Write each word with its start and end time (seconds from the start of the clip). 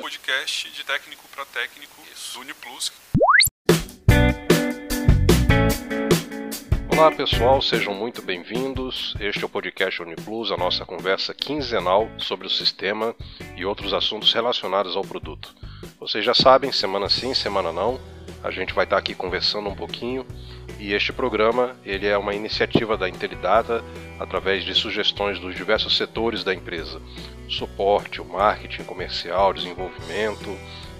Podcast 0.00 0.70
de 0.70 0.84
técnico 0.84 1.24
para 1.34 1.44
técnico 1.46 2.00
do 2.32 2.40
Uniplus. 2.40 2.92
Olá 6.92 7.10
pessoal, 7.10 7.60
sejam 7.60 7.92
muito 7.92 8.22
bem-vindos. 8.22 9.14
Este 9.18 9.42
é 9.42 9.46
o 9.46 9.48
podcast 9.48 10.00
Uniplus, 10.00 10.52
a 10.52 10.56
nossa 10.56 10.84
conversa 10.84 11.34
quinzenal 11.34 12.08
sobre 12.18 12.46
o 12.46 12.50
sistema 12.50 13.16
e 13.56 13.64
outros 13.64 13.92
assuntos 13.92 14.32
relacionados 14.32 14.96
ao 14.96 15.02
produto. 15.02 15.54
Vocês 15.98 16.24
já 16.24 16.34
sabem, 16.34 16.70
semana 16.70 17.08
sim, 17.08 17.34
semana 17.34 17.72
não, 17.72 18.00
a 18.42 18.50
gente 18.50 18.72
vai 18.72 18.84
estar 18.84 18.96
aqui 18.96 19.14
conversando 19.14 19.68
um 19.68 19.74
pouquinho 19.74 20.26
e 20.78 20.92
este 20.92 21.12
programa 21.12 21.76
ele 21.84 22.06
é 22.06 22.16
uma 22.16 22.34
iniciativa 22.34 22.96
da 22.96 23.08
Intelidata 23.08 23.84
através 24.18 24.64
de 24.64 24.74
sugestões 24.74 25.38
dos 25.38 25.54
diversos 25.54 25.96
setores 25.96 26.42
da 26.42 26.54
empresa, 26.54 27.00
suporte, 27.48 28.20
o 28.20 28.24
marketing 28.24 28.84
comercial, 28.84 29.52
desenvolvimento, 29.52 30.56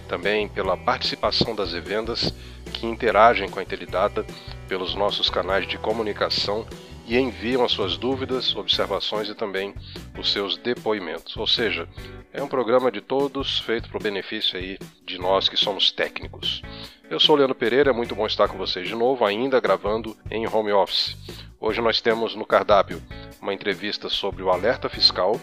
também 0.08 0.48
pela 0.48 0.76
participação 0.76 1.54
das 1.54 1.72
revendas 1.72 2.34
que 2.72 2.86
interagem 2.86 3.48
com 3.48 3.58
a 3.58 3.62
Intelidata 3.62 4.24
pelos 4.68 4.94
nossos 4.94 5.30
canais 5.30 5.66
de 5.66 5.78
comunicação 5.78 6.66
e 7.06 7.18
enviam 7.18 7.64
as 7.64 7.72
suas 7.72 7.96
dúvidas, 7.96 8.54
observações 8.54 9.28
e 9.28 9.34
também 9.34 9.74
os 10.16 10.30
seus 10.30 10.56
depoimentos. 10.56 11.36
Ou 11.36 11.46
seja, 11.46 11.88
é 12.32 12.42
um 12.42 12.48
programa 12.48 12.90
de 12.90 13.00
todos 13.00 13.58
feito 13.60 13.88
para 13.88 13.98
o 13.98 14.02
benefício 14.02 14.58
aí 14.58 14.78
de 15.04 15.18
nós 15.18 15.48
que 15.48 15.56
somos 15.56 15.90
técnicos. 15.90 16.62
Eu 17.10 17.18
sou 17.18 17.34
o 17.34 17.38
Leandro 17.38 17.56
Pereira, 17.56 17.90
é 17.90 17.92
muito 17.92 18.14
bom 18.14 18.26
estar 18.26 18.46
com 18.48 18.56
vocês 18.56 18.86
de 18.86 18.94
novo, 18.94 19.24
ainda 19.24 19.60
gravando 19.60 20.16
em 20.30 20.46
home 20.46 20.72
office. 20.72 21.16
Hoje 21.58 21.80
nós 21.80 22.00
temos 22.00 22.36
no 22.36 22.46
cardápio 22.46 23.02
uma 23.42 23.52
entrevista 23.52 24.08
sobre 24.08 24.42
o 24.42 24.50
alerta 24.50 24.88
fiscal, 24.88 25.40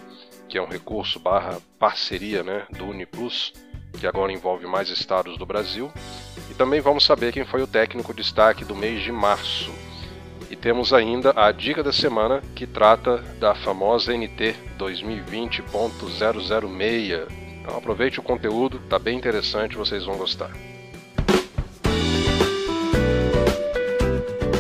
que 0.48 0.58
é 0.58 0.62
um 0.62 0.68
recurso 0.68 1.20
barra 1.20 1.60
parceria 1.78 2.42
né, 2.42 2.66
do 2.78 2.86
Uniplus, 2.86 3.54
que 4.00 4.08
agora 4.08 4.32
envolve 4.32 4.66
mais 4.66 4.90
estados 4.90 5.38
do 5.38 5.46
Brasil. 5.46 5.92
E 6.50 6.54
também 6.54 6.80
vamos 6.80 7.04
saber 7.04 7.34
quem 7.34 7.46
foi 7.46 7.62
o 7.62 7.68
técnico 7.68 8.14
destaque 8.14 8.64
do 8.64 8.76
mês 8.76 9.04
de 9.04 9.12
março. 9.12 9.70
E 10.50 10.56
temos 10.56 10.94
ainda 10.94 11.34
a 11.36 11.52
dica 11.52 11.84
da 11.84 11.92
semana 11.92 12.42
que 12.56 12.66
trata 12.66 13.18
da 13.40 13.54
famosa 13.54 14.16
NT 14.16 14.56
2020.006. 14.80 17.28
Então 17.60 17.78
aproveite 17.78 18.18
o 18.18 18.24
conteúdo, 18.24 18.80
tá 18.88 18.98
bem 18.98 19.18
interessante, 19.18 19.76
vocês 19.76 20.06
vão 20.06 20.16
gostar. 20.16 20.50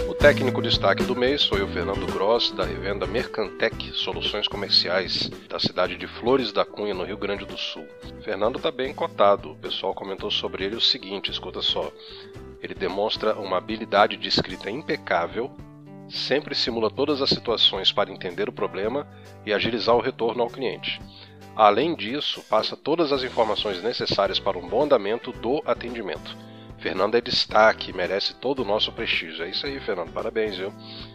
O 0.09 0.13
técnico 0.13 0.61
destaque 0.61 1.03
do 1.03 1.15
mês 1.15 1.45
foi 1.45 1.61
o 1.61 1.69
Fernando 1.69 2.05
Gross, 2.11 2.52
da 2.52 2.65
revenda 2.65 3.08
Mercantec 3.08 3.93
Soluções 3.93 4.45
Comerciais, 4.45 5.30
da 5.47 5.58
cidade 5.58 5.95
de 5.95 6.05
Flores 6.05 6.52
da 6.52 6.65
Cunha, 6.65 6.93
no 6.93 7.05
Rio 7.05 7.17
Grande 7.17 7.45
do 7.45 7.58
Sul. 7.58 7.88
Fernando 8.25 8.58
está 8.58 8.71
bem 8.71 8.93
cotado, 8.93 9.52
o 9.52 9.55
pessoal 9.55 9.93
comentou 9.93 10.30
sobre 10.30 10.65
ele 10.65 10.75
o 10.75 10.81
seguinte: 10.81 11.31
escuta 11.31 11.61
só. 11.61 11.89
Ele 12.61 12.73
demonstra 12.73 13.35
uma 13.35 13.58
habilidade 13.58 14.17
de 14.17 14.27
escrita 14.27 14.69
impecável, 14.69 15.49
sempre 16.09 16.55
simula 16.55 16.89
todas 16.89 17.22
as 17.22 17.30
situações 17.30 17.91
para 17.91 18.11
entender 18.11 18.50
o 18.50 18.53
problema 18.53 19.08
e 19.45 19.53
agilizar 19.53 19.95
o 19.95 20.02
retorno 20.02 20.44
ao 20.44 20.49
cliente. 20.49 20.99
Além 21.55 21.95
disso, 21.95 22.44
passa 22.49 22.77
todas 22.77 23.11
as 23.11 23.23
informações 23.23 23.81
necessárias 23.81 24.39
para 24.39 24.58
um 24.58 24.67
bom 24.67 24.83
andamento 24.83 25.31
do 25.31 25.61
atendimento. 25.66 26.38
Fernando 26.77 27.16
é 27.16 27.22
destaque, 27.22 27.91
merece 27.91 28.36
todo 28.36 28.61
o 28.61 28.66
nosso 28.66 28.91
prestígio. 28.91 29.44
É 29.44 29.49
isso 29.49 29.66
aí, 29.66 29.80
Fernando, 29.80 30.11
parabéns, 30.11 30.55
viu? 30.58 30.72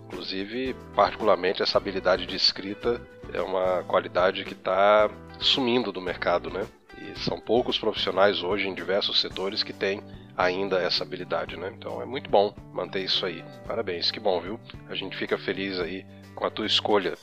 Inclusive, 0.07 0.75
particularmente, 0.95 1.63
essa 1.63 1.79
habilidade 1.79 2.27
de 2.27 2.35
escrita 2.35 3.01
é 3.33 3.41
uma 3.41 3.85
qualidade 3.85 4.45
que 4.45 4.53
está 4.53 5.09
sumindo 5.39 5.93
do 5.93 6.01
mercado, 6.01 6.51
né? 6.51 6.67
E 7.01 7.19
são 7.21 7.39
poucos 7.39 7.79
profissionais 7.79 8.43
hoje 8.43 8.69
em 8.69 8.75
diversos 8.75 9.21
setores 9.21 9.63
que 9.63 9.73
têm 9.73 10.03
ainda 10.37 10.81
essa 10.81 11.05
habilidade, 11.05 11.57
né? 11.57 11.73
Então 11.77 12.01
é 12.01 12.05
muito 12.05 12.31
bom 12.31 12.55
manter 12.73 13.03
isso 13.03 13.25
aí. 13.27 13.45
Parabéns, 13.67 14.11
que 14.11 14.21
bom, 14.21 14.41
viu? 14.41 14.61
A 14.89 14.95
gente 14.95 15.17
fica 15.17 15.37
feliz 15.39 15.79
aí 15.79 16.05
com 16.35 16.47
a 16.47 16.51
tua 16.51 16.67
escolha. 16.67 17.15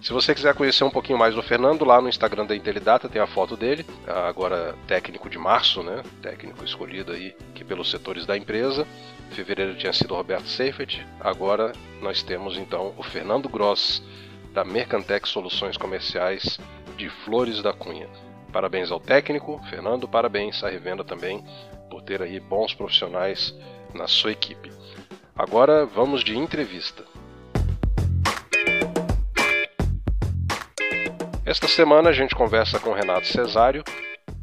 Se 0.00 0.12
você 0.12 0.34
quiser 0.34 0.54
conhecer 0.54 0.84
um 0.84 0.90
pouquinho 0.90 1.18
mais 1.18 1.34
do 1.34 1.42
Fernando, 1.42 1.84
lá 1.84 2.00
no 2.00 2.08
Instagram 2.08 2.44
da 2.46 2.54
Intelidata 2.54 3.08
tem 3.08 3.20
a 3.20 3.26
foto 3.26 3.56
dele, 3.56 3.84
agora 4.06 4.74
técnico 4.86 5.28
de 5.28 5.38
março, 5.38 5.82
né? 5.82 6.02
Técnico 6.22 6.64
escolhido 6.64 7.12
aí 7.12 7.34
que 7.54 7.64
pelos 7.64 7.90
setores 7.90 8.26
da 8.26 8.36
empresa. 8.36 8.86
Em 9.30 9.34
fevereiro 9.34 9.74
tinha 9.74 9.92
sido 9.92 10.14
Roberto 10.14 10.46
Seifert, 10.46 11.04
agora 11.18 11.72
nós 12.00 12.22
temos 12.22 12.56
então 12.56 12.94
o 12.96 13.02
Fernando 13.02 13.48
Gross, 13.48 14.02
da 14.52 14.64
Mercantec 14.64 15.28
Soluções 15.28 15.76
Comerciais 15.76 16.60
de 16.96 17.08
Flores 17.08 17.60
da 17.62 17.72
Cunha. 17.72 18.08
Parabéns 18.52 18.90
ao 18.90 19.00
técnico, 19.00 19.60
Fernando, 19.68 20.06
parabéns 20.06 20.62
à 20.62 20.68
revenda 20.68 21.02
também 21.02 21.44
por 21.90 22.02
ter 22.02 22.22
aí 22.22 22.38
bons 22.40 22.74
profissionais 22.74 23.54
na 23.94 24.06
sua 24.06 24.32
equipe. 24.32 24.70
Agora 25.34 25.84
vamos 25.84 26.24
de 26.24 26.36
entrevista. 26.36 27.04
Esta 31.44 31.68
semana 31.68 32.10
a 32.10 32.12
gente 32.12 32.34
conversa 32.34 32.80
com 32.80 32.92
Renato 32.92 33.26
Cesário, 33.26 33.84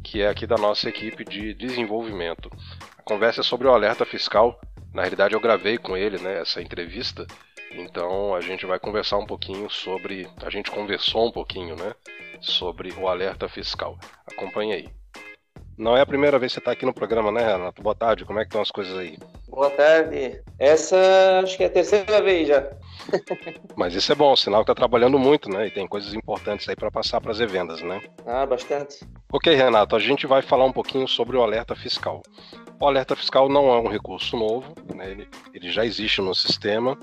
que 0.02 0.22
é 0.22 0.28
aqui 0.28 0.46
da 0.46 0.56
nossa 0.56 0.88
equipe 0.88 1.24
de 1.24 1.52
desenvolvimento. 1.52 2.50
A 2.96 3.02
conversa 3.02 3.40
é 3.40 3.44
sobre 3.44 3.66
o 3.66 3.72
alerta 3.72 4.06
fiscal. 4.06 4.58
Na 4.92 5.02
realidade 5.02 5.34
eu 5.34 5.40
gravei 5.40 5.76
com 5.76 5.96
ele 5.96 6.18
né, 6.18 6.40
essa 6.40 6.62
entrevista, 6.62 7.26
então 7.72 8.34
a 8.34 8.40
gente 8.40 8.64
vai 8.64 8.78
conversar 8.78 9.18
um 9.18 9.26
pouquinho 9.26 9.68
sobre. 9.68 10.26
A 10.42 10.48
gente 10.48 10.70
conversou 10.70 11.28
um 11.28 11.32
pouquinho 11.32 11.76
né, 11.76 11.94
sobre 12.40 12.92
o 12.92 13.08
alerta 13.08 13.48
fiscal. 13.48 13.98
Acompanhe 14.26 14.72
aí. 14.72 15.03
Não 15.76 15.96
é 15.96 16.00
a 16.00 16.06
primeira 16.06 16.38
vez 16.38 16.52
que 16.52 16.54
você 16.54 16.60
está 16.60 16.70
aqui 16.70 16.86
no 16.86 16.94
programa, 16.94 17.32
né, 17.32 17.44
Renato? 17.44 17.82
Boa 17.82 17.96
tarde, 17.96 18.24
como 18.24 18.38
é 18.38 18.42
que 18.42 18.48
estão 18.48 18.62
as 18.62 18.70
coisas 18.70 18.96
aí? 18.96 19.18
Boa 19.48 19.70
tarde. 19.70 20.40
Essa 20.56 21.40
acho 21.42 21.56
que 21.56 21.64
é 21.64 21.66
a 21.66 21.70
terceira 21.70 22.22
vez 22.22 22.46
já. 22.46 22.64
Mas 23.74 23.92
isso 23.94 24.12
é 24.12 24.14
bom, 24.14 24.36
sinal 24.36 24.64
que 24.64 24.70
está 24.70 24.74
trabalhando 24.74 25.18
muito, 25.18 25.48
né? 25.48 25.66
E 25.66 25.70
tem 25.70 25.86
coisas 25.88 26.14
importantes 26.14 26.68
aí 26.68 26.76
para 26.76 26.92
passar 26.92 27.20
para 27.20 27.32
as 27.32 27.38
vendas, 27.38 27.82
né? 27.82 28.00
Ah, 28.24 28.46
bastante. 28.46 29.00
Ok, 29.32 29.52
Renato, 29.52 29.96
a 29.96 29.98
gente 29.98 30.28
vai 30.28 30.42
falar 30.42 30.64
um 30.64 30.72
pouquinho 30.72 31.08
sobre 31.08 31.36
o 31.36 31.42
alerta 31.42 31.74
fiscal. 31.74 32.22
O 32.78 32.86
alerta 32.86 33.16
fiscal 33.16 33.48
não 33.48 33.68
é 33.68 33.80
um 33.80 33.88
recurso 33.88 34.36
novo, 34.36 34.74
né? 34.94 35.10
ele, 35.10 35.28
ele 35.52 35.70
já 35.70 35.84
existe 35.84 36.20
no 36.20 36.34
sistema, 36.34 36.96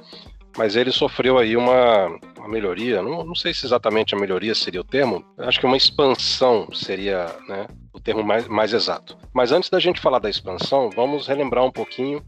mas 0.58 0.76
ele 0.76 0.92
sofreu 0.92 1.38
aí 1.38 1.58
uma, 1.58 2.08
uma 2.38 2.48
melhoria, 2.48 3.02
não, 3.02 3.24
não, 3.24 3.36
sei 3.36 3.54
se 3.54 3.66
exatamente 3.66 4.14
a 4.14 4.20
melhoria 4.20 4.54
seria 4.54 4.82
o 4.82 4.86
termo, 4.86 5.26
acho 5.38 5.60
que 5.60 5.66
uma 5.66 5.78
expansão 5.78 6.68
seria 6.74 7.26
né, 7.48 7.68
termo 8.04 8.24
mais, 8.24 8.48
mais 8.48 8.74
exato. 8.74 9.18
Mas 9.34 9.52
antes 9.52 9.70
da 9.70 9.80
gente 9.80 10.02
falar 10.02 10.20
da 10.20 10.30
expansão, 10.30 10.90
vamos 10.90 11.28
relembrar 11.28 11.64
um 11.64 11.72
pouquinho 11.72 12.24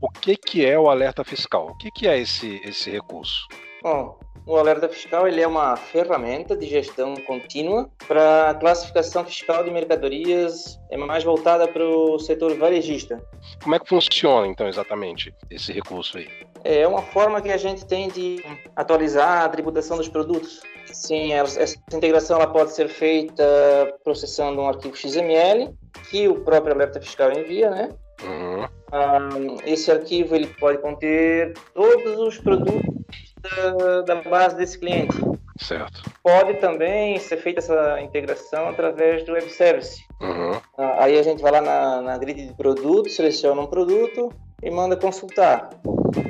o 0.00 0.08
que, 0.08 0.36
que 0.36 0.64
é 0.64 0.78
o 0.78 0.88
alerta 0.88 1.24
fiscal, 1.24 1.68
o 1.68 1.76
que, 1.76 1.90
que 1.90 2.06
é 2.06 2.18
esse, 2.18 2.60
esse 2.64 2.90
recurso? 2.90 3.46
Bom, 3.82 4.18
o 4.46 4.56
alerta 4.56 4.88
fiscal 4.88 5.28
ele 5.28 5.42
é 5.42 5.46
uma 5.46 5.76
ferramenta 5.76 6.56
de 6.56 6.66
gestão 6.66 7.14
contínua 7.16 7.90
para 8.06 8.50
a 8.50 8.54
classificação 8.54 9.24
fiscal 9.24 9.62
de 9.62 9.70
mercadorias, 9.70 10.80
é 10.90 10.96
mais 10.96 11.22
voltada 11.22 11.68
para 11.68 11.84
o 11.84 12.18
setor 12.18 12.56
varejista. 12.56 13.22
Como 13.62 13.74
é 13.74 13.78
que 13.78 13.88
funciona 13.88 14.46
então 14.46 14.66
exatamente 14.66 15.34
esse 15.50 15.72
recurso 15.72 16.16
aí? 16.16 16.28
É 16.64 16.86
uma 16.86 17.02
forma 17.02 17.40
que 17.40 17.50
a 17.50 17.56
gente 17.56 17.84
tem 17.84 18.08
de 18.08 18.42
atualizar 18.74 19.44
a 19.44 19.48
tributação 19.48 19.96
dos 19.96 20.08
produtos. 20.08 20.60
Sim, 20.92 21.32
essa 21.32 21.76
integração 21.92 22.36
ela 22.36 22.46
pode 22.46 22.72
ser 22.72 22.88
feita 22.88 23.44
processando 24.02 24.60
um 24.60 24.68
arquivo 24.68 24.96
XML 24.96 25.74
que 26.10 26.28
o 26.28 26.40
próprio 26.40 26.74
alerta 26.74 27.00
fiscal 27.00 27.30
envia, 27.32 27.70
né? 27.70 27.90
Uhum. 28.22 28.64
Um, 28.90 29.56
esse 29.66 29.90
arquivo 29.92 30.34
ele 30.34 30.46
pode 30.46 30.78
conter 30.78 31.54
todos 31.74 32.18
os 32.18 32.38
produtos 32.38 32.82
da, 33.40 34.00
da 34.02 34.14
base 34.22 34.56
desse 34.56 34.78
cliente. 34.78 35.16
Certo. 35.60 36.02
Pode 36.22 36.54
também 36.54 37.18
ser 37.18 37.36
feita 37.36 37.60
essa 37.60 38.00
integração 38.00 38.68
através 38.68 39.24
do 39.24 39.32
web 39.32 39.48
service. 39.50 40.04
Uhum. 40.20 40.52
Aí 40.98 41.18
a 41.18 41.22
gente 41.22 41.42
vai 41.42 41.52
lá 41.52 41.60
na, 41.60 42.02
na 42.02 42.18
grid 42.18 42.46
de 42.46 42.54
produtos, 42.54 43.16
seleciona 43.16 43.60
um 43.60 43.66
produto 43.66 44.32
e 44.62 44.70
manda 44.70 44.96
consultar. 44.96 45.70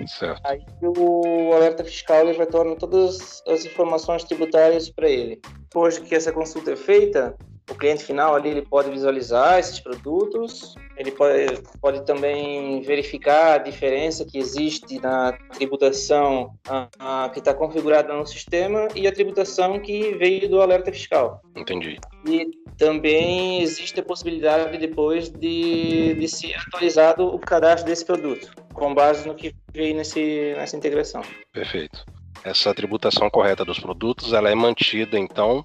Certo. 0.07 0.41
Aí 0.45 0.65
o 0.83 1.53
alerta 1.53 1.85
fiscal 1.85 2.27
ele 2.27 2.37
retorna 2.37 2.77
todas 2.77 3.43
as 3.47 3.65
informações 3.65 4.25
tributárias 4.25 4.89
para 4.91 5.09
ele. 5.09 5.41
Depois 5.63 5.99
que 5.99 6.15
essa 6.15 6.33
consulta 6.33 6.73
é 6.73 6.77
feita, 6.77 7.37
o 7.69 7.75
cliente 7.75 8.05
final 8.05 8.35
ali 8.35 8.49
ele 8.49 8.63
pode 8.63 8.91
visualizar 8.91 9.59
esses 9.59 9.79
produtos, 9.79 10.75
ele 10.97 11.11
pode, 11.11 11.63
pode 11.81 12.05
também 12.05 12.81
verificar 12.83 13.55
a 13.55 13.59
diferença 13.59 14.25
que 14.25 14.39
existe 14.39 14.99
na 15.01 15.33
tributação 15.57 16.55
a, 16.67 16.89
a, 16.99 17.29
que 17.29 17.39
está 17.39 17.53
configurada 17.53 18.13
no 18.15 18.27
sistema 18.27 18.89
e 18.95 19.07
a 19.07 19.13
tributação 19.13 19.79
que 19.79 20.13
veio 20.15 20.49
do 20.49 20.61
alerta 20.61 20.91
fiscal. 20.91 21.43
Entendi. 21.55 21.99
E 22.27 22.51
também 22.77 23.63
existe 23.63 24.01
a 24.01 24.03
possibilidade 24.03 24.79
depois 24.79 25.29
de, 25.29 26.15
de 26.15 26.29
ser 26.29 26.55
atualizado 26.55 27.27
o 27.27 27.39
cadastro 27.39 27.87
desse 27.87 28.05
produto, 28.05 28.51
com 28.73 28.95
base 28.95 29.27
no 29.29 29.35
que 29.35 29.55
veio 29.73 29.95
nesse, 29.95 30.55
nessa 30.57 30.77
integração. 30.77 31.23
Perfeito. 31.53 32.05
Essa 32.45 32.73
tributação 32.73 33.29
correta 33.29 33.65
dos 33.65 33.79
produtos 33.79 34.33
ela 34.33 34.49
é 34.49 34.55
mantida 34.55 35.19
então 35.19 35.65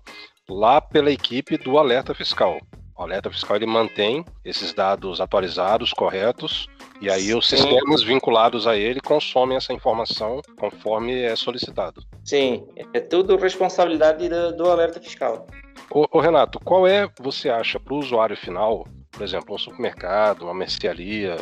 lá 0.50 0.82
pela 0.82 1.12
equipe 1.12 1.58
do 1.58 1.78
alerta 1.78 2.14
fiscal. 2.14 2.60
O 2.96 3.02
alerta 3.02 3.30
fiscal 3.32 3.56
ele 3.56 3.66
mantém 3.66 4.24
esses 4.46 4.74
dados 4.74 5.20
atualizados, 5.20 5.92
corretos, 5.94 6.68
e 7.02 7.10
aí 7.10 7.24
Sim. 7.24 7.36
os 7.36 7.48
sistemas 7.48 8.04
vinculados 8.04 8.68
a 8.68 8.78
ele 8.78 9.02
consomem 9.02 9.58
essa 9.58 9.74
informação 9.74 10.42
conforme 10.58 11.22
é 11.22 11.36
solicitado. 11.36 12.04
Sim, 12.24 12.68
é 12.94 13.00
tudo 13.00 13.36
responsabilidade 13.36 14.30
do, 14.30 14.56
do 14.56 14.70
alerta 14.70 15.02
fiscal. 15.02 15.48
Ô, 15.90 16.08
ô, 16.12 16.20
Renato, 16.20 16.60
qual 16.60 16.88
é, 16.88 17.10
você 17.20 17.50
acha, 17.50 17.80
para 17.80 17.94
o 17.94 17.98
usuário 17.98 18.38
final, 18.38 18.88
por 19.12 19.22
exemplo, 19.22 19.56
um 19.56 19.58
supermercado, 19.58 20.44
uma 20.44 20.54
mercearia, 20.54 21.38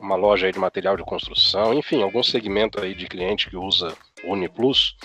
uma 0.00 0.16
loja 0.16 0.50
de 0.50 0.58
material 0.58 0.96
de 0.96 1.04
construção, 1.04 1.72
enfim, 1.72 2.02
algum 2.02 2.22
segmento 2.22 2.82
aí 2.82 2.94
de 2.94 3.06
cliente 3.06 3.48
que 3.48 3.56
usa 3.56 3.94
o 4.24 4.32
Uniplus, 4.32 4.96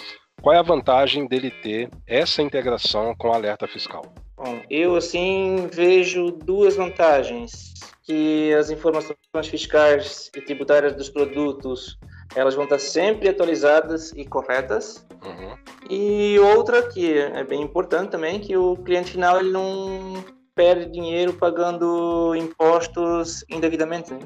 qual 0.41 0.55
é 0.55 0.59
a 0.59 0.63
vantagem 0.63 1.27
dele 1.27 1.51
ter 1.51 1.89
essa 2.07 2.41
integração 2.41 3.15
com 3.15 3.29
o 3.29 3.33
alerta 3.33 3.67
fiscal? 3.67 4.03
Bom, 4.35 4.61
eu 4.69 4.95
assim 4.95 5.67
vejo 5.71 6.31
duas 6.31 6.75
vantagens, 6.75 7.73
que 8.03 8.53
as 8.53 8.69
informações 8.69 9.17
fiscais 9.43 10.31
e 10.35 10.41
tributárias 10.41 10.95
dos 10.95 11.09
produtos 11.09 11.99
elas 12.35 12.55
vão 12.55 12.63
estar 12.63 12.79
sempre 12.79 13.29
atualizadas 13.29 14.11
e 14.13 14.25
corretas. 14.25 15.05
Uhum. 15.23 15.55
E 15.89 16.39
outra 16.39 16.81
que 16.81 17.17
é 17.17 17.43
bem 17.43 17.61
importante 17.61 18.11
também, 18.11 18.39
que 18.39 18.55
o 18.55 18.77
cliente 18.77 19.11
final 19.11 19.39
ele 19.39 19.51
não 19.51 20.23
perde 20.55 20.91
dinheiro 20.91 21.33
pagando 21.33 22.35
impostos 22.35 23.43
indevidamente. 23.49 24.13
Né? 24.13 24.19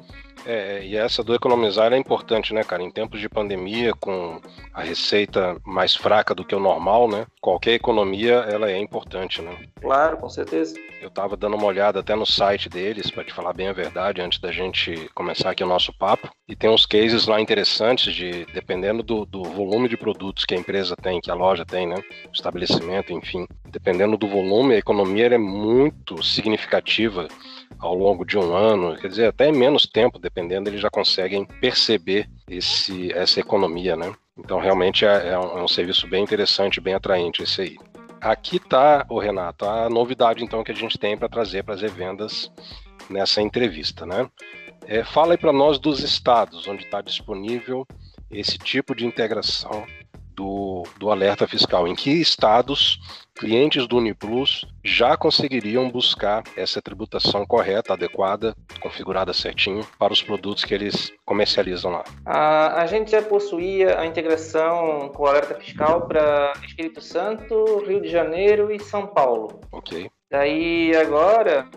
É, 0.45 0.85
e 0.85 0.95
essa 0.95 1.23
do 1.23 1.33
economizar 1.33 1.91
é 1.91 1.97
importante, 1.97 2.53
né, 2.53 2.63
cara? 2.63 2.83
Em 2.83 2.91
tempos 2.91 3.19
de 3.19 3.27
pandemia, 3.27 3.93
com 3.95 4.39
a 4.73 4.83
receita 4.83 5.57
mais 5.65 5.95
fraca 5.95 6.35
do 6.35 6.45
que 6.45 6.55
o 6.55 6.59
normal, 6.59 7.09
né? 7.09 7.25
Qualquer 7.41 7.73
economia, 7.73 8.45
ela 8.47 8.69
é 8.69 8.77
importante, 8.77 9.41
né? 9.41 9.57
Claro, 9.81 10.17
com 10.17 10.29
certeza. 10.29 10.75
Eu 11.01 11.09
tava 11.09 11.35
dando 11.35 11.55
uma 11.55 11.65
olhada 11.65 11.99
até 11.99 12.15
no 12.15 12.25
site 12.25 12.69
deles, 12.69 13.09
para 13.09 13.23
te 13.23 13.33
falar 13.33 13.53
bem 13.53 13.67
a 13.67 13.73
verdade, 13.73 14.21
antes 14.21 14.39
da 14.39 14.51
gente 14.51 15.09
começar 15.15 15.49
aqui 15.49 15.63
o 15.63 15.67
nosso 15.67 15.91
papo. 15.97 16.29
E 16.47 16.55
tem 16.55 16.69
uns 16.69 16.85
cases 16.85 17.25
lá 17.25 17.41
interessantes 17.41 18.13
de, 18.13 18.45
dependendo 18.53 19.01
do, 19.01 19.25
do 19.25 19.43
volume 19.43 19.89
de 19.89 19.97
produtos 19.97 20.45
que 20.45 20.53
a 20.53 20.57
empresa 20.57 20.95
tem, 20.95 21.19
que 21.19 21.31
a 21.31 21.35
loja 21.35 21.65
tem, 21.65 21.87
né? 21.87 21.95
O 22.27 22.31
estabelecimento, 22.31 23.11
enfim. 23.11 23.47
Dependendo 23.67 24.15
do 24.15 24.27
volume, 24.27 24.75
a 24.75 24.79
economia 24.79 25.25
é 25.25 25.37
muito 25.37 26.14
significativa 26.23 27.27
ao 27.79 27.93
longo 27.93 28.25
de 28.25 28.37
um 28.37 28.55
ano, 28.55 28.95
quer 28.95 29.07
dizer, 29.07 29.27
até 29.27 29.51
menos 29.51 29.85
tempo, 29.85 30.19
dependendo, 30.19 30.69
eles 30.69 30.81
já 30.81 30.89
conseguem 30.89 31.45
perceber 31.45 32.29
esse, 32.49 33.11
essa 33.13 33.39
economia, 33.39 33.95
né? 33.95 34.13
Então, 34.37 34.59
realmente 34.59 35.05
é, 35.05 35.29
é, 35.29 35.39
um, 35.39 35.59
é 35.59 35.63
um 35.63 35.67
serviço 35.67 36.07
bem 36.07 36.23
interessante, 36.23 36.81
bem 36.81 36.93
atraente 36.93 37.43
esse 37.43 37.61
aí. 37.61 37.77
Aqui 38.19 38.57
está, 38.57 39.05
o 39.09 39.19
Renato, 39.19 39.65
a 39.65 39.89
novidade 39.89 40.43
então 40.43 40.63
que 40.63 40.71
a 40.71 40.75
gente 40.75 40.97
tem 40.97 41.17
para 41.17 41.29
trazer 41.29 41.63
para 41.63 41.75
as 41.75 41.81
vendas 41.81 42.51
nessa 43.09 43.41
entrevista, 43.41 44.05
né? 44.05 44.29
É, 44.87 45.03
fala 45.03 45.33
aí 45.33 45.37
para 45.37 45.53
nós 45.53 45.79
dos 45.79 45.99
estados 45.99 46.67
onde 46.67 46.83
está 46.83 47.01
disponível 47.01 47.87
esse 48.29 48.57
tipo 48.57 48.95
de 48.95 49.05
integração 49.05 49.85
do, 50.35 50.83
do 50.97 51.09
alerta 51.09 51.47
fiscal. 51.47 51.87
Em 51.87 51.95
que 51.95 52.11
estados 52.11 52.99
clientes 53.35 53.87
do 53.87 53.97
Uniplus 53.97 54.65
já 54.83 55.17
conseguiriam 55.17 55.89
buscar 55.89 56.43
essa 56.55 56.81
tributação 56.81 57.45
correta, 57.45 57.93
adequada, 57.93 58.55
configurada 58.79 59.33
certinho 59.33 59.85
para 59.99 60.13
os 60.13 60.21
produtos 60.21 60.63
que 60.63 60.73
eles 60.73 61.11
comercializam 61.25 61.91
lá? 61.91 62.03
A, 62.25 62.81
a 62.81 62.85
gente 62.85 63.11
já 63.11 63.21
possuía 63.21 63.99
a 63.99 64.05
integração 64.05 65.09
com 65.09 65.23
o 65.23 65.27
alerta 65.27 65.55
fiscal 65.55 66.07
para 66.07 66.53
Espírito 66.65 67.01
Santo, 67.01 67.83
Rio 67.85 68.01
de 68.01 68.09
Janeiro 68.09 68.71
e 68.71 68.79
São 68.79 69.07
Paulo. 69.07 69.59
Ok. 69.71 70.09
Daí 70.29 70.95
agora 70.95 71.69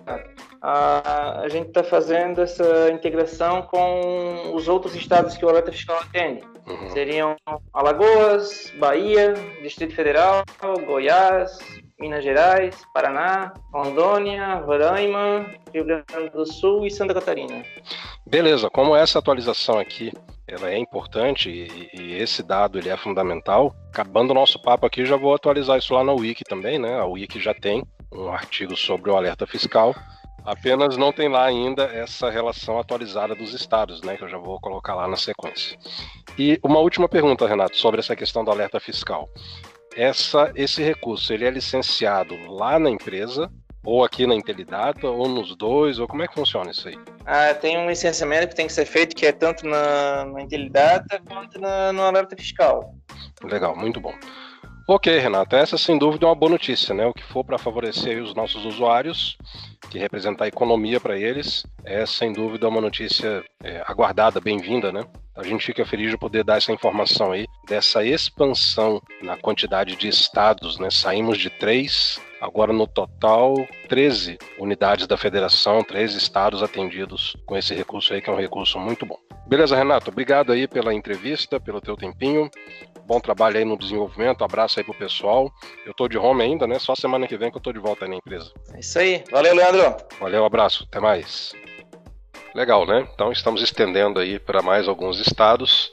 a, 0.63 1.41
a 1.41 1.49
gente 1.49 1.69
está 1.69 1.83
fazendo 1.83 2.41
essa 2.41 2.91
integração 2.91 3.63
com 3.63 4.55
os 4.55 4.69
outros 4.69 4.95
estados 4.95 5.37
que 5.37 5.45
o 5.45 5.49
alerta 5.49 5.73
fiscal 5.73 5.99
atende. 5.99 6.43
Uhum. 6.67 6.91
Seriam 6.91 7.37
Alagoas, 7.73 8.73
Bahia, 8.79 9.35
Distrito 9.63 9.95
Federal, 9.95 10.45
Goiás, 10.87 11.59
Minas 11.99 12.23
Gerais, 12.23 12.85
Paraná, 12.93 13.53
Rondônia, 13.73 14.57
Roraima, 14.57 15.47
Rio 15.73 15.85
Grande 15.85 16.31
do 16.31 16.47
Sul 16.47 16.87
e 16.87 16.91
Santa 16.91 17.15
Catarina. 17.15 17.65
Beleza, 18.27 18.69
como 18.71 18.95
essa 18.95 19.19
atualização 19.19 19.79
aqui 19.79 20.13
ela 20.47 20.71
é 20.71 20.79
importante 20.79 21.51
e, 21.51 21.91
e, 21.93 22.15
esse 22.15 22.43
dado 22.43 22.79
ele 22.79 22.89
é 22.89 22.97
fundamental. 22.97 23.75
Acabando 23.91 24.31
o 24.31 24.35
nosso 24.35 24.61
papo 24.61 24.87
aqui, 24.87 25.05
já 25.05 25.17
vou 25.17 25.35
atualizar 25.35 25.77
isso 25.79 25.93
lá 25.93 26.03
na 26.03 26.13
Wiki 26.13 26.43
também, 26.43 26.79
né? 26.79 26.99
A 26.99 27.05
Wiki 27.05 27.39
já 27.39 27.53
tem 27.53 27.85
um 28.11 28.29
artigo 28.29 28.75
sobre 28.75 29.11
o 29.11 29.17
alerta 29.17 29.47
fiscal. 29.47 29.95
Apenas 30.49 30.97
não 30.97 31.13
tem 31.13 31.29
lá 31.29 31.45
ainda 31.45 31.83
essa 31.85 32.31
relação 32.31 32.79
atualizada 32.79 33.35
dos 33.35 33.53
estados, 33.53 34.01
né? 34.01 34.17
Que 34.17 34.25
eu 34.25 34.29
já 34.31 34.39
vou 34.39 34.59
colocar 34.59 34.95
lá 34.95 35.07
na 35.07 35.15
sequência. 35.15 35.79
E 36.39 36.59
uma 36.65 36.79
última 36.79 37.07
pergunta, 37.07 37.47
Renato, 37.47 37.77
sobre 37.77 38.01
essa 38.01 38.17
questão 38.17 38.43
do 38.43 38.51
alerta 38.51 38.81
fiscal. 38.81 39.29
Essa, 39.95 40.51
esse 40.55 40.83
recurso, 40.83 41.35
ele 41.35 41.45
é 41.45 41.51
licenciado 41.51 42.35
lá 42.51 42.79
na 42.79 42.89
empresa, 42.89 43.51
ou 43.85 44.03
aqui 44.03 44.27
na 44.27 44.35
Intelidata, 44.35 45.07
ou 45.07 45.29
nos 45.29 45.55
dois, 45.55 45.99
ou 45.99 46.09
como 46.09 46.23
é 46.23 46.29
que 46.29 46.33
funciona 46.33 46.71
isso 46.71 46.89
aí? 46.89 46.99
Ah, 47.27 47.53
tem 47.53 47.77
um 47.77 47.87
licenciamento 47.87 48.49
que 48.49 48.57
tem 48.57 48.69
que 48.69 48.73
ser 48.73 48.87
feito, 48.87 49.15
que 49.15 49.27
é 49.27 49.33
tanto 49.33 49.67
na, 49.67 50.25
na 50.25 50.41
Intelidata 50.41 51.21
quanto 51.29 51.61
na, 51.61 51.93
no 51.93 52.01
alerta 52.01 52.35
fiscal. 52.35 52.95
Legal, 53.45 53.77
muito 53.77 54.01
bom. 54.01 54.15
Ok, 54.89 55.19
Renato, 55.19 55.55
essa 55.55 55.77
sem 55.77 55.99
dúvida 55.99 56.25
é 56.25 56.29
uma 56.31 56.35
boa 56.35 56.53
notícia, 56.53 56.95
né? 56.95 57.05
O 57.05 57.13
que 57.13 57.23
for 57.23 57.45
para 57.45 57.59
favorecer 57.59 58.23
os 58.23 58.35
nossos 58.35 58.65
usuários, 58.65 59.37
que 59.89 59.99
representar 59.99 60.47
economia 60.47 61.01
para 61.01 61.19
eles, 61.19 61.65
é 61.85 62.05
sem 62.05 62.33
dúvida 62.33 62.69
uma 62.69 62.81
notícia 62.81 63.45
é, 63.63 63.83
aguardada, 63.87 64.41
bem-vinda, 64.41 64.93
né? 64.93 65.05
A 65.39 65.45
gente 65.45 65.65
fica 65.65 65.87
feliz 65.87 66.11
de 66.11 66.19
poder 66.19 66.43
dar 66.43 66.59
essa 66.59 66.73
informação 66.73 67.31
aí, 67.31 67.47
dessa 67.67 68.05
expansão 68.05 69.01
na 69.23 69.37
quantidade 69.37 69.95
de 69.95 70.09
estados, 70.09 70.79
né? 70.79 70.91
Saímos 70.91 71.39
de 71.39 71.49
três 71.49 72.21
Agora, 72.41 72.73
no 72.73 72.87
total, 72.87 73.55
13 73.89 74.39
unidades 74.59 75.09
da 75.09 75.17
federação, 75.17 75.83
13 75.83 76.17
estados 76.19 76.63
atendidos 76.63 77.37
com 77.45 77.57
esse 77.57 77.75
recurso 77.75 78.15
aí, 78.15 78.23
que 78.23 78.31
é 78.31 78.33
um 78.33 78.37
recurso 78.37 78.79
muito 78.79 79.05
bom. 79.05 79.19
Beleza, 79.47 79.75
Renato? 79.75 80.11
Obrigado 80.11 80.53
aí 80.53 80.69
pela 80.69 80.95
entrevista, 80.95 81.59
pelo 81.59 81.81
teu 81.81 81.97
tempinho. 81.97 82.49
Bom 83.07 83.19
trabalho 83.19 83.59
aí 83.59 83.65
no 83.65 83.77
desenvolvimento. 83.77 84.45
Abraço 84.45 84.79
aí 84.79 84.85
pro 84.85 84.95
pessoal. 84.95 85.51
Eu 85.85 85.93
tô 85.95 86.07
de 86.07 86.17
home 86.17 86.43
ainda, 86.43 86.67
né? 86.67 86.79
Só 86.79 86.95
semana 86.95 87.27
que 87.27 87.37
vem 87.37 87.51
que 87.51 87.57
eu 87.57 87.63
tô 87.63 87.73
de 87.73 87.79
volta 87.81 88.05
aí 88.05 88.11
na 88.11 88.17
empresa. 88.17 88.53
É 88.73 88.81
isso 88.81 88.99
aí. 88.99 89.25
Valeu, 89.33 89.55
Leandro. 89.55 89.97
Valeu, 90.21 90.45
abraço. 90.45 90.85
Até 90.89 91.01
mais. 91.01 91.55
Legal, 92.55 92.87
né? 92.87 93.07
Então 93.15 93.31
estamos 93.31 93.63
estendendo 93.63 94.19
aí 94.19 94.39
para 94.39 94.63
mais 94.63 94.89
alguns 94.89 95.21
estados 95.21 95.93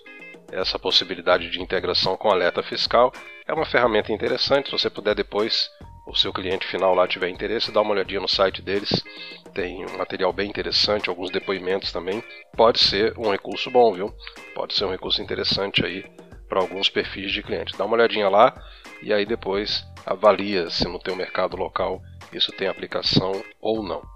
essa 0.51 0.79
possibilidade 0.79 1.50
de 1.50 1.62
integração 1.62 2.15
com 2.15 2.29
alerta 2.29 2.63
fiscal. 2.63 3.12
É 3.47 3.53
uma 3.53 3.65
ferramenta 3.65 4.12
interessante, 4.12 4.67
se 4.67 4.71
você 4.71 4.89
puder 4.89 5.15
depois 5.15 5.69
o 6.07 6.15
seu 6.15 6.31
cliente 6.31 6.67
final 6.67 6.93
lá 6.93 7.07
tiver 7.07 7.29
interesse, 7.29 7.71
dá 7.71 7.81
uma 7.81 7.91
olhadinha 7.91 8.21
no 8.21 8.27
site 8.27 8.62
deles. 8.62 9.03
Tem 9.53 9.85
um 9.85 9.97
material 9.97 10.31
bem 10.31 10.50
interessante, 10.50 11.09
alguns 11.09 11.31
depoimentos 11.31 11.91
também. 11.91 12.24
Pode 12.55 12.79
ser 12.79 13.17
um 13.17 13.31
recurso 13.31 13.69
bom, 13.71 13.93
viu? 13.93 14.13
Pode 14.53 14.74
ser 14.74 14.85
um 14.85 14.91
recurso 14.91 15.21
interessante 15.21 15.83
aí 15.85 16.05
para 16.47 16.59
alguns 16.59 16.89
perfis 16.89 17.31
de 17.31 17.41
clientes. 17.41 17.77
Dá 17.77 17.85
uma 17.85 17.95
olhadinha 17.95 18.29
lá 18.29 18.55
e 19.01 19.12
aí 19.12 19.25
depois 19.25 19.83
avalia 20.05 20.69
se 20.69 20.88
no 20.88 21.00
teu 21.00 21.15
mercado 21.15 21.57
local 21.57 22.01
isso 22.31 22.51
tem 22.51 22.67
aplicação 22.67 23.31
ou 23.59 23.83
não. 23.83 24.14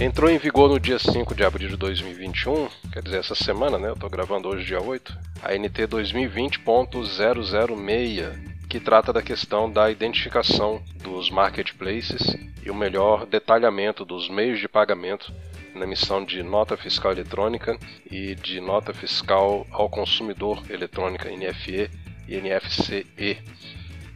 Entrou 0.00 0.28
em 0.30 0.38
vigor 0.38 0.70
no 0.70 0.80
dia 0.80 0.98
5 0.98 1.34
de 1.34 1.44
abril 1.44 1.68
de 1.68 1.76
2021, 1.76 2.70
quer 2.90 3.02
dizer, 3.02 3.18
essa 3.18 3.34
semana, 3.34 3.78
né? 3.78 3.90
Eu 3.90 3.92
estou 3.92 4.08
gravando 4.08 4.48
hoje, 4.48 4.64
dia 4.64 4.80
8, 4.80 5.14
a 5.42 5.54
NT 5.54 5.86
2020.006, 5.88 8.66
que 8.66 8.80
trata 8.80 9.12
da 9.12 9.20
questão 9.20 9.70
da 9.70 9.90
identificação 9.90 10.82
dos 11.02 11.28
marketplaces 11.28 12.34
e 12.64 12.70
o 12.70 12.74
melhor 12.74 13.26
detalhamento 13.26 14.02
dos 14.02 14.30
meios 14.30 14.58
de 14.58 14.66
pagamento 14.66 15.30
na 15.74 15.84
emissão 15.84 16.24
de 16.24 16.42
nota 16.42 16.78
fiscal 16.78 17.12
eletrônica 17.12 17.78
e 18.10 18.34
de 18.36 18.58
nota 18.58 18.94
fiscal 18.94 19.66
ao 19.70 19.90
consumidor 19.90 20.62
eletrônica 20.70 21.28
NFE 21.28 21.90
e 22.26 22.40
NFCE. 22.40 23.36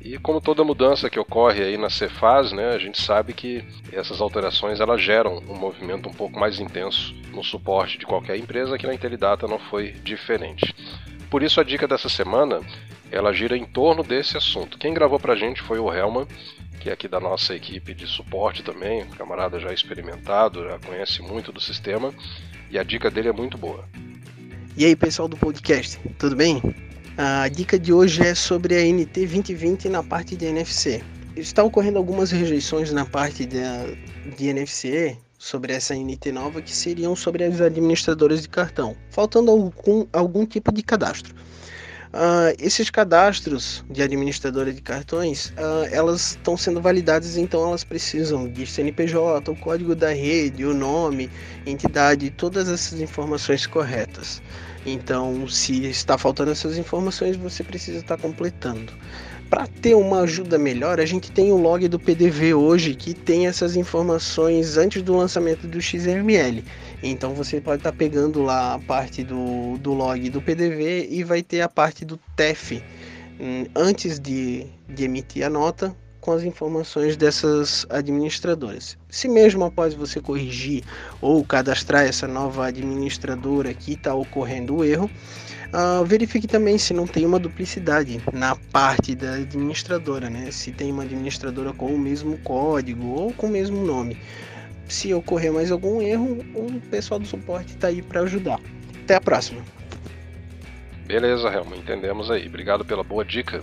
E 0.05 0.19
como 0.19 0.39
toda 0.39 0.63
mudança 0.63 1.09
que 1.09 1.19
ocorre 1.19 1.65
aí 1.65 1.79
na 1.79 1.89
Cefaz, 1.89 2.53
né, 2.53 2.75
a 2.75 2.79
gente 2.79 3.01
sabe 3.01 3.33
que 3.33 3.65
essas 3.91 4.21
alterações 4.21 4.79
elas 4.79 5.01
geram 5.01 5.39
um 5.49 5.57
movimento 5.57 6.11
um 6.11 6.13
pouco 6.13 6.39
mais 6.39 6.61
intenso 6.61 7.15
no 7.33 7.43
suporte 7.43 7.97
de 7.97 8.05
qualquer 8.05 8.37
empresa, 8.37 8.77
que 8.77 8.87
na 8.87 8.93
Intelidata 8.93 9.49
não 9.49 9.59
foi 9.59 9.93
diferente. 9.93 10.75
Por 11.31 11.43
isso 11.43 11.59
a 11.59 11.65
dica 11.65 11.89
dessa 11.89 12.11
semana, 12.11 12.61
ela 13.11 13.33
gira 13.33 13.57
em 13.57 13.65
torno 13.65 14.03
desse 14.03 14.37
assunto. 14.37 14.77
Quem 14.77 14.93
gravou 14.93 15.19
pra 15.19 15.35
gente 15.35 15.63
foi 15.63 15.79
o 15.79 15.91
Helman, 15.91 16.27
que 16.81 16.91
é 16.91 16.93
aqui 16.93 17.09
da 17.09 17.19
nossa 17.19 17.55
equipe 17.55 17.95
de 17.95 18.07
suporte 18.07 18.63
também, 18.63 19.07
camarada 19.07 19.59
já 19.59 19.73
experimentado, 19.73 20.65
já 20.65 20.79
conhece 20.81 21.23
muito 21.23 21.51
do 21.51 21.63
sistema, 21.63 22.13
e 22.71 22.79
a 22.79 22.83
dica 22.83 23.11
dele 23.11 23.31
é 23.31 23.33
muito 23.33 23.57
boa. 23.57 23.89
E 24.77 24.85
aí, 24.85 24.95
pessoal 24.95 25.29
do 25.29 25.37
podcast, 25.37 25.99
tudo 26.19 26.37
bem? 26.37 26.61
A 27.17 27.47
dica 27.47 27.79
de 27.79 27.93
hoje 27.93 28.27
é 28.27 28.35
sobre 28.35 28.75
a 28.75 28.83
NT 28.83 29.27
2020 29.27 29.89
na 29.89 30.03
parte 30.03 30.35
de 30.35 30.47
NFC. 30.47 31.01
Está 31.37 31.63
ocorrendo 31.63 31.97
algumas 31.97 32.33
rejeições 32.33 32.93
na 32.93 33.07
parte 33.07 33.47
de, 33.47 33.61
de 34.37 34.49
NFC 34.49 35.17
sobre 35.39 35.73
essa 35.73 35.95
NT 35.95 36.33
nova 36.33 36.61
que 36.61 36.75
seriam 36.75 37.15
sobre 37.15 37.45
as 37.45 37.61
administradoras 37.61 38.43
de 38.43 38.49
cartão, 38.49 38.97
faltando 39.11 39.53
algum, 39.53 40.05
algum 40.13 40.45
tipo 40.45 40.73
de 40.73 40.83
cadastro. 40.83 41.33
Uh, 42.15 42.51
esses 42.59 42.91
cadastros 42.91 43.85
de 43.89 44.03
administradora 44.03 44.73
de 44.73 44.81
cartões, 44.81 45.51
uh, 45.51 45.87
elas 45.93 46.31
estão 46.31 46.57
sendo 46.57 46.81
validadas, 46.81 47.37
então 47.37 47.69
elas 47.69 47.85
precisam 47.85 48.49
de 48.49 48.67
CNPJ, 48.67 49.51
o 49.51 49.57
código 49.57 49.95
da 49.95 50.11
rede, 50.11 50.65
o 50.65 50.75
nome, 50.75 51.31
entidade, 51.65 52.31
todas 52.31 52.69
essas 52.69 53.01
informações 53.01 53.67
corretas. 53.69 54.43
Então, 54.87 55.49
se 55.49 55.87
está 55.87 56.19
faltando 56.19 56.51
essas 56.51 56.77
informações, 56.77 57.37
você 57.37 57.65
precisa 57.65 57.99
estar 57.99 58.19
completando. 58.19 58.93
Para 59.49 59.67
ter 59.67 59.95
uma 59.95 60.21
ajuda 60.21 60.59
melhor, 60.59 60.99
a 60.99 61.07
gente 61.07 61.31
tem 61.31 61.53
o 61.53 61.57
log 61.57 61.87
do 61.87 61.99
PDV 61.99 62.55
hoje 62.55 62.95
que 62.95 63.15
tem 63.15 63.47
essas 63.47 63.77
informações 63.77 64.77
antes 64.77 65.03
do 65.03 65.17
lançamento 65.17 65.67
do 65.67 65.81
XML. 65.81 66.65
Então 67.03 67.35
você 67.35 67.61
pode 67.61 67.81
estar 67.81 67.93
pegando 67.93 68.43
lá 68.43 68.75
a 68.75 68.79
parte 68.79 69.23
do, 69.23 69.79
do 69.79 69.93
log 69.93 70.29
do 70.31 70.41
PDV 70.41 71.09
e 71.11 71.23
vai 71.23 71.43
ter 71.43 71.61
a 71.61 71.69
parte 71.69 72.05
do 72.05 72.19
TEF 72.35 72.83
hum, 73.39 73.67
antes 73.77 74.19
de, 74.19 74.67
de 74.89 75.05
emitir 75.05 75.45
a 75.45 75.51
nota 75.51 75.95
com 76.25 76.33
as 76.33 76.43
informações 76.43 77.19
dessas 77.19 77.87
administradoras. 77.91 78.97
Se 79.11 79.29
mesmo 79.29 79.63
após 79.63 79.93
você 79.93 80.23
corrigir 80.23 80.83
ou 81.21 81.45
cadastrar 81.45 82.07
essa 82.07 82.27
nova 82.27 82.67
administradora 82.67 83.75
que 83.75 83.93
está 83.93 84.15
ocorrendo 84.15 84.77
o 84.77 84.85
erro, 84.85 85.11
Uh, 85.75 86.05
verifique 86.05 86.47
também 86.47 86.79
se 86.79 86.95
não 86.95 87.05
tem 87.05 87.27
uma 87.27 87.37
duplicidade 87.37 88.23
na 88.33 88.55
parte 88.55 89.13
da 89.13 89.33
administradora, 89.33 90.31
né? 90.31 90.49
Se 90.53 90.71
tem 90.71 90.93
uma 90.93 91.03
administradora 91.03 91.73
com 91.73 91.93
o 91.93 91.99
mesmo 91.99 92.39
código 92.39 93.09
ou 93.09 93.33
com 93.33 93.49
o 93.49 93.51
mesmo 93.51 93.85
nome. 93.85 94.17
Se 94.87 95.13
ocorrer 95.13 95.53
mais 95.53 95.73
algum 95.73 96.01
erro, 96.01 96.45
o 96.55 96.81
pessoal 96.83 97.19
do 97.19 97.27
suporte 97.27 97.75
está 97.75 97.89
aí 97.89 98.03
para 98.03 98.21
ajudar. 98.21 98.61
Até 99.03 99.17
a 99.17 99.21
próxima. 99.21 99.63
Beleza, 101.07 101.49
Helma, 101.49 101.75
entendemos 101.77 102.31
aí. 102.31 102.47
Obrigado 102.47 102.85
pela 102.85 103.03
boa 103.03 103.25
dica. 103.25 103.61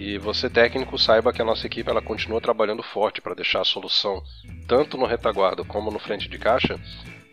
E 0.00 0.16
você 0.16 0.48
técnico 0.48 0.96
saiba 0.96 1.32
que 1.32 1.42
a 1.42 1.44
nossa 1.44 1.66
equipe 1.66 1.90
ela 1.90 2.00
continua 2.00 2.40
trabalhando 2.40 2.84
forte 2.84 3.20
para 3.20 3.34
deixar 3.34 3.62
a 3.62 3.64
solução 3.64 4.22
tanto 4.68 4.96
no 4.96 5.04
retaguarda 5.04 5.64
como 5.64 5.90
no 5.90 5.98
frente 5.98 6.28
de 6.28 6.38
caixa 6.38 6.78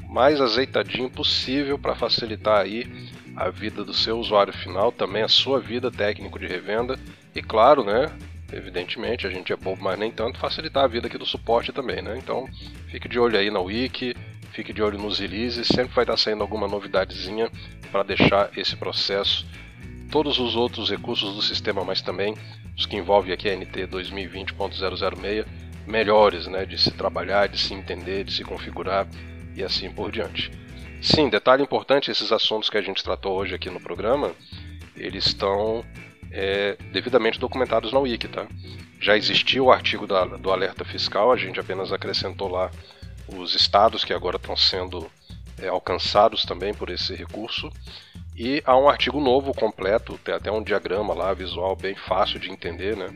mais 0.10 0.42
azeitadinho 0.42 1.08
possível 1.08 1.78
para 1.78 1.94
facilitar 1.94 2.62
aí 2.62 2.90
a 3.36 3.52
vida 3.52 3.84
do 3.84 3.94
seu 3.94 4.18
usuário 4.18 4.52
final, 4.52 4.92
também 4.92 5.22
a 5.22 5.28
sua 5.28 5.60
vida 5.60 5.92
técnico 5.92 6.40
de 6.40 6.48
revenda 6.48 6.98
e 7.36 7.42
claro, 7.44 7.84
né, 7.84 8.12
evidentemente, 8.52 9.28
a 9.28 9.30
gente 9.30 9.54
é 9.54 9.56
bobo, 9.56 9.84
mas 9.84 10.00
nem 10.00 10.12
tanto, 10.12 10.40
facilitar 10.40 10.86
a 10.86 10.88
vida 10.88 11.06
aqui 11.06 11.20
do 11.20 11.26
suporte 11.26 11.72
também, 11.72 12.02
né? 12.02 12.18
Então, 12.18 12.48
fique 12.88 13.08
de 13.08 13.20
olho 13.20 13.38
aí 13.38 13.52
na 13.52 13.60
Wiki, 13.60 14.16
fique 14.54 14.74
de 14.74 14.82
olho 14.82 14.98
nos 14.98 15.20
releases, 15.20 15.68
sempre 15.68 15.94
vai 15.94 16.04
estar 16.04 16.18
saindo 16.18 16.42
alguma 16.42 16.68
novidadezinha 16.68 17.52
para 17.92 18.02
deixar 18.02 18.50
esse 18.58 18.76
processo, 18.76 19.46
todos 20.16 20.40
os 20.40 20.56
outros 20.56 20.90
recursos 20.90 21.36
do 21.36 21.42
sistema, 21.42 21.84
mas 21.84 22.02
também 22.02 22.38
os 22.78 22.86
que 22.86 22.96
envolvem 22.96 23.34
aqui 23.34 23.50
a 23.50 23.54
NT 23.54 23.86
2020.006, 23.88 25.46
melhores, 25.86 26.48
né, 26.48 26.66
de 26.66 26.78
se 26.78 26.90
trabalhar, 26.90 27.50
de 27.50 27.58
se 27.58 27.74
entender, 27.74 28.24
de 28.24 28.32
se 28.32 28.42
configurar 28.42 29.06
e 29.54 29.62
assim 29.62 29.92
por 29.92 30.14
diante. 30.14 30.50
Sim, 31.02 31.28
detalhe 31.28 31.64
importante, 31.64 32.10
esses 32.10 32.32
assuntos 32.32 32.70
que 32.70 32.78
a 32.78 32.82
gente 32.82 33.04
tratou 33.04 33.36
hoje 33.38 33.56
aqui 33.56 33.70
no 33.70 33.82
programa, 33.82 34.32
eles 34.96 35.26
estão 35.26 35.84
é, 36.32 36.78
devidamente 36.94 37.38
documentados 37.38 37.92
na 37.92 38.00
Wiki, 38.00 38.30
tá? 38.30 38.48
Já 39.02 39.18
existia 39.18 39.62
o 39.62 39.70
artigo 39.70 40.08
da, 40.08 40.24
do 40.24 40.50
alerta 40.50 40.86
fiscal, 40.86 41.30
a 41.30 41.36
gente 41.36 41.60
apenas 41.60 41.92
acrescentou 41.92 42.48
lá 42.48 42.72
os 43.28 43.54
estados 43.54 44.06
que 44.06 44.14
agora 44.14 44.38
estão 44.38 44.56
sendo 44.56 45.12
é, 45.62 45.68
alcançados 45.68 46.46
também 46.46 46.74
por 46.74 46.90
esse 46.90 47.14
recurso. 47.14 47.70
E 48.38 48.62
há 48.66 48.78
um 48.78 48.90
artigo 48.90 49.22
novo 49.22 49.54
completo, 49.54 50.18
tem 50.18 50.36
até 50.36 50.52
um 50.52 50.62
diagrama 50.62 51.14
lá 51.14 51.34
visual 51.34 51.74
bem 51.76 51.96
fácil 51.96 52.38
de 52.38 52.52
entender, 52.52 52.98
né? 52.98 53.08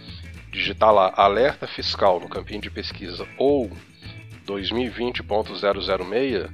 digitar 0.51 0.93
lá 0.93 1.12
alerta 1.15 1.65
fiscal 1.67 2.19
no 2.19 2.29
campinho 2.29 2.62
de 2.62 2.69
pesquisa 2.69 3.27
ou 3.38 3.72
2020.006, 4.46 6.51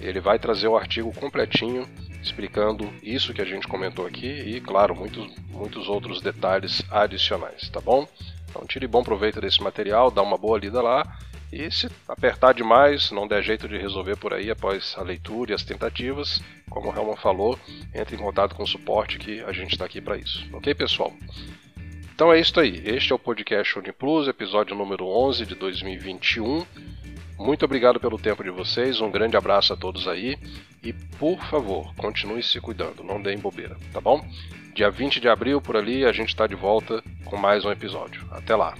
ele 0.00 0.20
vai 0.20 0.38
trazer 0.38 0.68
o 0.68 0.76
artigo 0.76 1.12
completinho 1.14 1.86
explicando 2.22 2.92
isso 3.02 3.34
que 3.34 3.42
a 3.42 3.44
gente 3.44 3.66
comentou 3.66 4.06
aqui 4.06 4.26
e, 4.26 4.60
claro, 4.60 4.94
muitos, 4.94 5.28
muitos 5.48 5.88
outros 5.88 6.20
detalhes 6.20 6.82
adicionais, 6.90 7.68
tá 7.68 7.80
bom? 7.80 8.06
Então 8.48 8.66
tire 8.66 8.86
bom 8.86 9.02
proveito 9.02 9.40
desse 9.40 9.62
material, 9.62 10.10
dá 10.10 10.22
uma 10.22 10.38
boa 10.38 10.58
lida 10.58 10.80
lá 10.80 11.18
e 11.52 11.70
se 11.70 11.90
apertar 12.08 12.54
demais, 12.54 13.10
não 13.10 13.28
der 13.28 13.42
jeito 13.42 13.68
de 13.68 13.76
resolver 13.76 14.16
por 14.16 14.32
aí 14.32 14.50
após 14.50 14.94
a 14.96 15.02
leitura 15.02 15.52
e 15.52 15.54
as 15.54 15.64
tentativas, 15.64 16.40
como 16.70 16.90
o 16.90 16.96
Helman 16.96 17.16
falou, 17.16 17.58
entre 17.94 18.16
em 18.16 18.18
contato 18.18 18.54
com 18.54 18.62
o 18.62 18.66
suporte 18.66 19.18
que 19.18 19.40
a 19.42 19.52
gente 19.52 19.72
está 19.72 19.84
aqui 19.84 20.00
para 20.00 20.16
isso. 20.16 20.46
Ok, 20.52 20.74
pessoal? 20.74 21.12
Então 22.14 22.32
é 22.32 22.40
isso 22.40 22.58
aí. 22.58 22.82
Este 22.86 23.12
é 23.12 23.14
o 23.14 23.18
podcast 23.18 23.78
Uniplus, 23.78 24.28
episódio 24.28 24.76
número 24.76 25.06
11 25.06 25.44
de 25.44 25.54
2021. 25.54 26.64
Muito 27.42 27.64
obrigado 27.64 27.98
pelo 27.98 28.18
tempo 28.18 28.44
de 28.44 28.50
vocês, 28.50 29.00
um 29.00 29.10
grande 29.10 29.36
abraço 29.36 29.72
a 29.72 29.76
todos 29.76 30.06
aí 30.06 30.38
e, 30.80 30.92
por 30.92 31.42
favor, 31.46 31.92
continue 31.96 32.40
se 32.40 32.60
cuidando, 32.60 33.02
não 33.02 33.20
deem 33.20 33.36
bobeira, 33.36 33.76
tá 33.92 34.00
bom? 34.00 34.24
Dia 34.72 34.88
20 34.92 35.18
de 35.18 35.28
abril, 35.28 35.60
por 35.60 35.76
ali, 35.76 36.04
a 36.04 36.12
gente 36.12 36.28
está 36.28 36.46
de 36.46 36.54
volta 36.54 37.02
com 37.24 37.36
mais 37.36 37.64
um 37.64 37.72
episódio. 37.72 38.24
Até 38.30 38.54
lá! 38.54 38.74